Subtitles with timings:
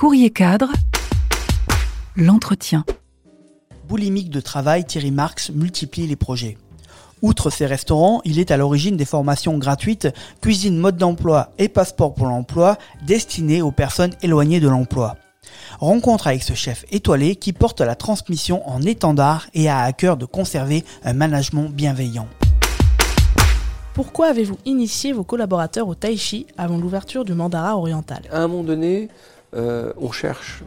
[0.00, 0.72] Courrier cadre,
[2.16, 2.86] l'entretien.
[3.86, 6.56] Boulimique de travail, Thierry Marx multiplie les projets.
[7.20, 10.08] Outre ses restaurants, il est à l'origine des formations gratuites
[10.40, 15.18] Cuisine mode d'emploi et Passeport pour l'emploi destinées aux personnes éloignées de l'emploi.
[15.80, 20.16] Rencontre avec ce chef étoilé qui porte la transmission en étendard et a à cœur
[20.16, 22.26] de conserver un management bienveillant.
[23.92, 28.22] Pourquoi avez-vous initié vos collaborateurs au tai chi avant l'ouverture du Mandara oriental?
[28.32, 29.10] À un moment donné,
[29.54, 30.62] euh, on cherche,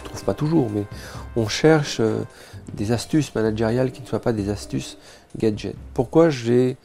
[0.00, 0.84] on trouve pas toujours, mais
[1.36, 2.20] on cherche euh,
[2.74, 4.98] des astuces managériales qui ne soient pas des astuces
[5.38, 5.76] gadgets.
[5.94, 6.76] Pourquoi j'ai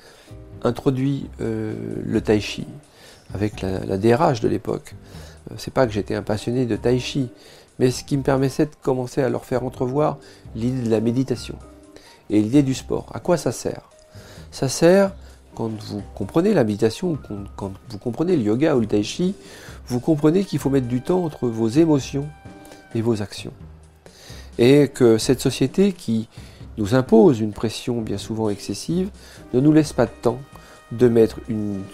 [0.63, 1.73] introduit euh,
[2.05, 2.67] le tai chi
[3.33, 4.95] avec la, la DRH de l'époque?
[5.57, 7.29] C'est pas que j'étais un passionné de tai chi,
[7.79, 10.17] mais ce qui me permettait de commencer à leur faire entrevoir
[10.55, 11.55] l'idée de la méditation
[12.29, 13.07] et l'idée du sport.
[13.13, 13.89] À quoi ça sert?
[14.51, 15.13] Ça sert
[15.55, 17.17] quand vous comprenez la méditation,
[17.55, 19.35] quand vous comprenez le yoga ou le tai chi,
[19.87, 22.27] vous comprenez qu'il faut mettre du temps entre vos émotions
[22.95, 23.53] et vos actions.
[24.57, 26.27] Et que cette société qui
[26.77, 29.09] nous impose une pression bien souvent excessive
[29.53, 30.39] ne nous laisse pas de temps
[30.91, 31.39] de mettre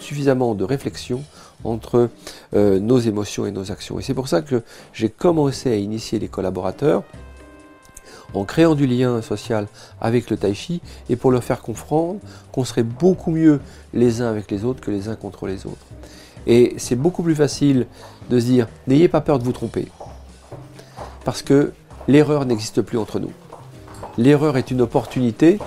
[0.00, 1.22] suffisamment de réflexion
[1.64, 2.10] entre
[2.54, 3.98] euh, nos émotions et nos actions.
[3.98, 4.62] Et c'est pour ça que
[4.92, 7.04] j'ai commencé à initier les collaborateurs
[8.34, 9.66] en créant du lien social
[10.00, 12.20] avec le tai chi et pour leur faire comprendre
[12.52, 13.60] qu'on serait beaucoup mieux
[13.94, 15.86] les uns avec les autres que les uns contre les autres.
[16.46, 17.86] Et c'est beaucoup plus facile
[18.30, 19.88] de se dire n'ayez pas peur de vous tromper
[21.24, 21.72] parce que
[22.06, 23.32] l'erreur n'existe plus entre nous.
[24.16, 25.58] L'erreur est une opportunité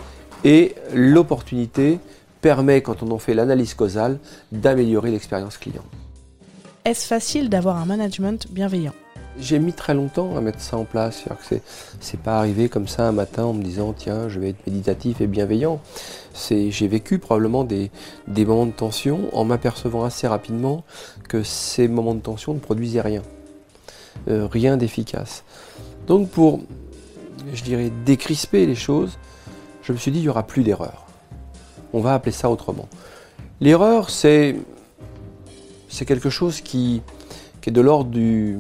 [0.44, 2.00] et l'opportunité
[2.42, 4.20] permet, quand on en fait l'analyse causale,
[4.52, 5.84] d'améliorer l'expérience client.
[6.84, 8.94] Est-ce facile d'avoir un management bienveillant?
[9.40, 11.24] J'ai mis très longtemps à mettre ça en place.
[11.42, 11.62] C'est,
[12.00, 15.22] c'est pas arrivé comme ça un matin en me disant tiens, je vais être méditatif
[15.22, 15.80] et bienveillant.
[16.34, 17.92] C'est, j'ai vécu probablement des,
[18.28, 20.84] des moments de tension en m'apercevant assez rapidement
[21.28, 23.22] que ces moments de tension ne produisaient rien.
[24.28, 25.44] Euh, rien d'efficace.
[26.08, 26.60] Donc pour,
[27.54, 29.18] je dirais, décrisper les choses,
[29.84, 31.06] je me suis dit il n'y aura plus d'erreur.
[31.94, 32.88] On va appeler ça autrement.
[33.61, 34.55] L'erreur, c'est,
[35.89, 37.02] c'est quelque chose qui,
[37.61, 38.58] qui est de l'ordre du,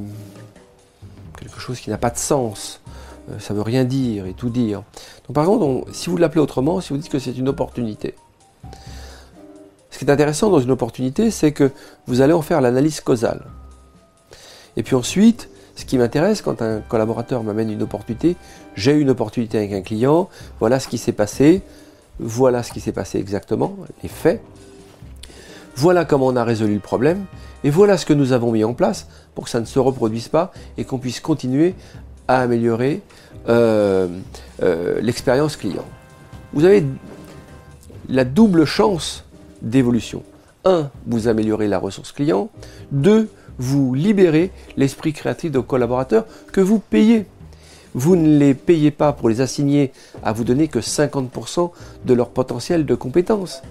[1.61, 2.81] chose qui n'a pas de sens.
[3.29, 4.83] Euh, ça veut rien dire et tout dire.
[5.27, 8.15] Donc par contre, si vous l'appelez autrement, si vous dites que c'est une opportunité,
[9.89, 11.71] ce qui est intéressant dans une opportunité, c'est que
[12.07, 13.45] vous allez en faire l'analyse causale.
[14.75, 18.35] Et puis ensuite, ce qui m'intéresse quand un collaborateur m'amène une opportunité,
[18.75, 20.29] j'ai une opportunité avec un client,
[20.59, 21.61] voilà ce qui s'est passé,
[22.19, 24.41] voilà ce qui s'est passé exactement, les faits,
[25.75, 27.25] voilà comment on a résolu le problème,
[27.63, 30.27] et voilà ce que nous avons mis en place pour que ça ne se reproduise
[30.27, 31.75] pas et qu'on puisse continuer
[32.27, 33.01] à améliorer
[33.49, 34.07] euh,
[34.63, 35.85] euh, l'expérience client.
[36.53, 36.85] Vous avez
[38.09, 39.23] la double chance
[39.61, 40.23] d'évolution.
[40.65, 42.49] Un, vous améliorez la ressource client.
[42.91, 47.25] Deux, vous libérez l'esprit créatif de vos collaborateurs que vous payez.
[47.93, 49.91] Vous ne les payez pas pour les assigner
[50.23, 51.71] à vous donner que 50%
[52.05, 53.61] de leur potentiel de compétences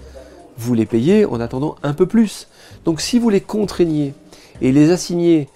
[0.61, 2.47] vous les payez en attendant un peu plus.
[2.85, 4.13] Donc si vous les contraignez
[4.61, 5.47] et les assignez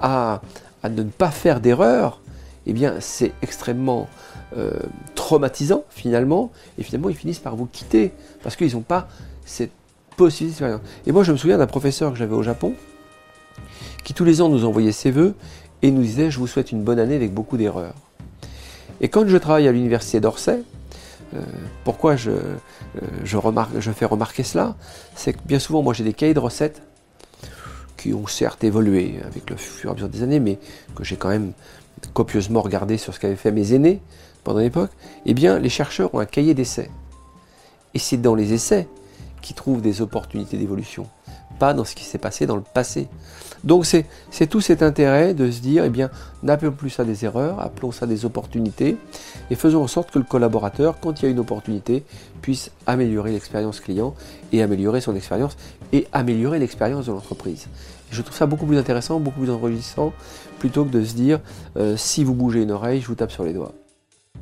[0.00, 0.42] à,
[0.88, 2.20] ne pas faire d'erreur,
[2.66, 4.08] eh bien c'est extrêmement
[4.56, 4.70] euh,
[5.14, 8.12] traumatisant finalement, et finalement ils finissent par vous quitter
[8.42, 9.08] parce qu'ils n'ont pas
[9.44, 9.72] cette
[10.16, 10.64] possibilité.
[11.06, 12.74] Et moi je me souviens d'un professeur que j'avais au Japon
[14.04, 15.34] qui tous les ans nous envoyait ses voeux
[15.82, 17.94] et nous disait je vous souhaite une bonne année avec beaucoup d'erreurs.
[19.00, 20.62] Et quand je travaille à l'université d'Orsay,
[21.84, 22.56] pourquoi je, euh,
[23.24, 24.76] je, remarque, je fais remarquer cela?
[25.14, 26.82] C'est que bien souvent, moi j'ai des cahiers de recettes
[27.96, 30.58] qui ont certes évolué avec le fur et à mesure des années, mais
[30.94, 31.52] que j'ai quand même
[32.12, 34.00] copieusement regardé sur ce qu'avaient fait mes aînés
[34.42, 34.90] pendant l'époque.
[35.24, 36.90] Eh bien, les chercheurs ont un cahier d'essais.
[37.94, 38.88] Et c'est dans les essais
[39.40, 41.06] qu'ils trouvent des opportunités d'évolution
[41.58, 43.08] pas dans ce qui s'est passé dans le passé.
[43.64, 46.10] Donc c'est tout cet intérêt de se dire, eh bien,
[46.42, 48.96] n'appelons plus ça des erreurs, appelons ça des opportunités,
[49.50, 52.04] et faisons en sorte que le collaborateur, quand il y a une opportunité,
[52.42, 54.14] puisse améliorer l'expérience client
[54.52, 55.56] et améliorer son expérience
[55.92, 57.68] et améliorer l'expérience de l'entreprise.
[58.10, 60.12] Je trouve ça beaucoup plus intéressant, beaucoup plus enrichissant,
[60.58, 61.40] plutôt que de se dire,
[61.78, 63.72] euh, si vous bougez une oreille, je vous tape sur les doigts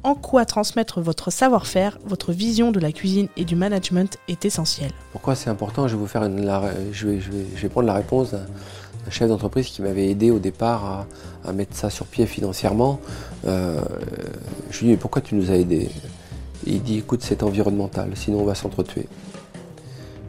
[0.04, 4.90] en quoi transmettre votre savoir-faire, votre vision de la cuisine et du management est essentiel.
[5.12, 5.86] Pourquoi c'est important?
[5.88, 6.22] Je vais, vous faire
[7.70, 11.06] prendre la réponse d'un chef d'entreprise qui m'avait aidé au départ
[11.44, 13.00] à, mettre ça sur pied financièrement.
[13.46, 13.80] Euh,
[14.70, 15.90] je lui dis mais pourquoi tu nous as aidés?
[16.66, 19.06] Il dit écoute c'est environnemental, sinon on va s'entretuer.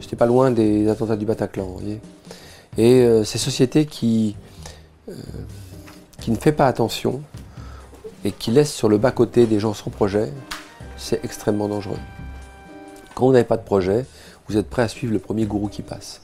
[0.00, 2.00] J'étais pas loin des attentats du Bataclan, vous voyez.
[2.76, 4.34] Et euh, ces sociétés qui,
[5.08, 5.14] euh,
[6.20, 7.22] qui ne font pas attention
[8.24, 10.32] et qui laisse sur le bas-côté des gens sans projet,
[10.96, 11.98] c'est extrêmement dangereux.
[13.14, 14.06] Quand vous n'avez pas de projet,
[14.48, 16.20] vous êtes prêt à suivre le premier gourou qui passe.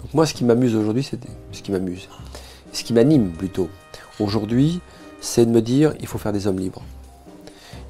[0.00, 1.18] Donc moi, ce qui m'amuse aujourd'hui, c'est
[1.52, 2.08] ce qui m'amuse,
[2.72, 3.68] ce qui m'anime plutôt,
[4.20, 4.80] aujourd'hui,
[5.20, 6.82] c'est de me dire il faut faire des hommes libres.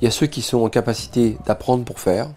[0.01, 2.29] Il y a ceux qui sont en capacité d'apprendre pour faire,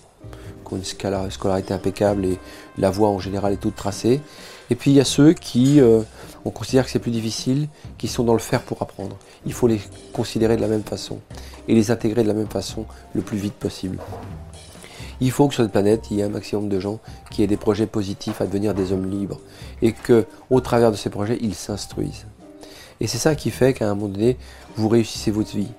[0.68, 2.40] qui ont une scolarité impeccable et
[2.78, 4.22] la voie en général est toute tracée.
[4.70, 6.02] Et puis il y a ceux qui, euh,
[6.46, 9.18] on considère que c'est plus difficile, qui sont dans le faire pour apprendre.
[9.46, 9.82] Il faut les
[10.14, 11.20] considérer de la même façon
[11.68, 13.98] et les intégrer de la même façon le plus vite possible.
[15.22, 17.00] Il faut que sur cette planète, il y ait un maximum de gens
[17.32, 19.40] qui aient des projets positifs à devenir des hommes libres
[19.82, 22.28] et que, au travers de ces projets, ils s'instruisent.
[23.00, 24.38] Et c'est ça qui fait qu'à un moment donné,
[24.76, 25.72] vous réussissez votre vie.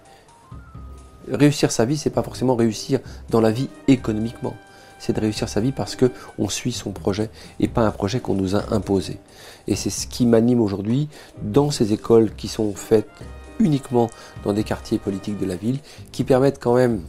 [1.29, 4.55] Réussir sa vie, c'est pas forcément réussir dans la vie économiquement.
[4.99, 8.21] C'est de réussir sa vie parce que on suit son projet et pas un projet
[8.21, 9.19] qu'on nous a imposé.
[9.69, 11.09] Et c'est ce qui m'anime aujourd'hui
[11.43, 13.09] dans ces écoles qui sont faites
[13.59, 14.09] uniquement
[14.45, 15.79] dans des quartiers politiques de la ville,
[16.13, 17.03] qui permettent quand même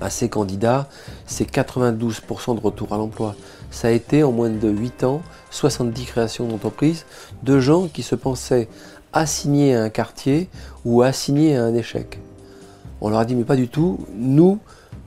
[0.00, 0.88] à ces candidats,
[1.26, 3.34] c'est 92% de retour à l'emploi.
[3.70, 7.06] Ça a été en moins de 8 ans, 70 créations d'entreprises
[7.42, 8.68] de gens qui se pensaient
[9.12, 10.48] assignés à un quartier
[10.84, 12.20] ou assignés à un échec.
[13.00, 14.58] On leur a dit mais pas du tout, nous,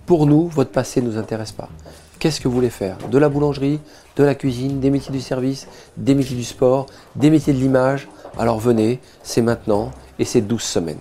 [0.10, 1.70] pour nous, votre passé ne nous intéresse pas.
[2.18, 2.98] Qu'est-ce que vous voulez faire?
[3.12, 3.80] De la boulangerie,
[4.16, 5.68] de la cuisine, des métiers du service,
[5.98, 8.08] des métiers du sport, des métiers de l'image?
[8.40, 10.98] Alors venez, c'est maintenant et c'est 12 semaines.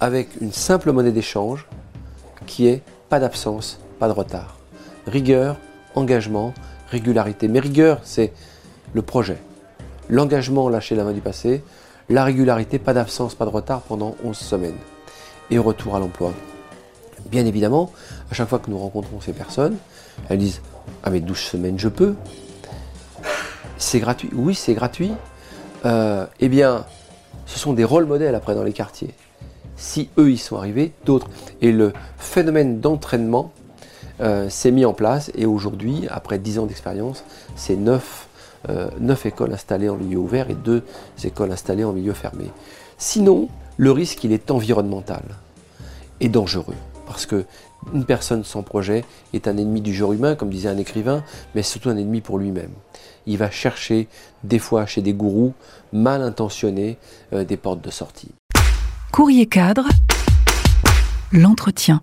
[0.00, 1.68] Avec une simple monnaie d'échange,
[2.44, 4.56] qui est pas d'absence, pas de retard.
[5.06, 5.56] Rigueur,
[5.94, 6.52] engagement,
[6.88, 7.46] régularité.
[7.46, 8.32] Mais rigueur, c'est
[8.94, 9.38] le projet.
[10.08, 11.62] L'engagement, lâcher la main du passé.
[12.08, 14.78] La régularité, pas d'absence, pas de retard pendant 11 semaines.
[15.52, 16.32] Et retour à l'emploi.
[17.26, 17.92] Bien évidemment,
[18.30, 19.76] à chaque fois que nous rencontrons ces personnes,
[20.28, 20.60] elles disent
[21.02, 22.14] Ah, mais 12 semaines, je peux.
[23.78, 24.30] C'est gratuit.
[24.34, 25.12] Oui, c'est gratuit.
[25.84, 26.84] Euh, eh bien,
[27.46, 29.14] ce sont des rôles modèles après dans les quartiers
[29.80, 31.28] si eux y sont arrivés, d'autres.
[31.60, 33.50] Et le phénomène d'entraînement
[34.20, 37.24] euh, s'est mis en place et aujourd'hui, après 10 ans d'expérience,
[37.56, 38.28] c'est 9,
[38.68, 38.88] euh,
[39.24, 40.84] écoles installées en milieu ouvert et 2
[41.24, 42.44] écoles installées en milieu fermé.
[42.98, 45.22] Sinon, le risque, il est environnemental
[46.20, 46.76] et dangereux.
[47.10, 47.44] Parce que
[47.92, 51.24] une personne sans projet est un ennemi du genre humain, comme disait un écrivain,
[51.56, 52.70] mais surtout un ennemi pour lui-même.
[53.26, 54.06] Il va chercher,
[54.44, 55.52] des fois chez des gourous
[55.92, 56.98] mal intentionnés,
[57.32, 58.30] euh, des portes de sortie.
[59.10, 59.88] Courrier cadre,
[61.32, 62.00] l'entretien.